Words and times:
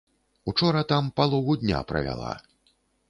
Учора 0.51 0.81
там 0.93 1.11
палову 1.19 1.57
дня 1.65 1.83
правяла. 1.93 2.33